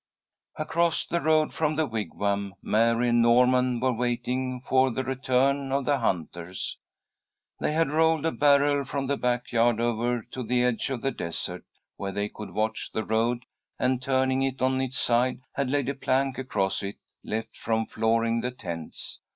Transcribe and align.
Across 0.55 1.05
the 1.05 1.21
road 1.21 1.53
from 1.53 1.75
the 1.75 1.85
Wigwam, 1.85 2.55
Mary 2.63 3.09
and 3.09 3.21
Norman 3.21 3.79
were 3.79 3.93
waiting 3.93 4.59
for 4.59 4.89
the 4.89 5.03
return 5.03 5.71
of 5.71 5.85
the 5.85 5.99
hunters. 5.99 6.79
They 7.59 7.73
had 7.73 7.91
rolled 7.91 8.25
a 8.25 8.31
barrel 8.31 8.83
from 8.83 9.05
the 9.05 9.15
back 9.15 9.51
yard 9.51 9.79
over 9.79 10.23
to 10.31 10.41
the 10.41 10.63
edge 10.63 10.89
of 10.89 11.03
the 11.03 11.11
desert, 11.11 11.65
where 11.97 12.11
they 12.11 12.29
could 12.29 12.49
watch 12.49 12.89
the 12.91 13.03
road, 13.03 13.45
and, 13.77 14.01
turning 14.01 14.41
it 14.41 14.59
on 14.59 14.81
its 14.81 14.97
side, 14.97 15.41
had 15.53 15.69
laid 15.69 15.87
a 15.87 15.93
plank 15.93 16.39
across 16.39 16.81
it, 16.81 16.97
left 17.23 17.55
from 17.55 17.85
flooring 17.85 18.41
the 18.41 18.49
tents. 18.49 19.19